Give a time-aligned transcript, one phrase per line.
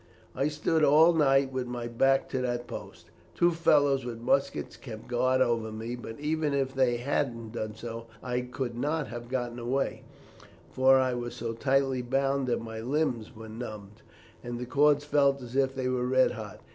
[0.33, 3.11] "I stood all night with my back to that post.
[3.35, 8.07] Two fellows with muskets kept guard over me, but even if they hadn't done so
[8.23, 10.01] I could not have got away,
[10.71, 14.01] for I was so tightly bound that my limbs were numbed,
[14.43, 16.61] and the cords felt as if they were red hot.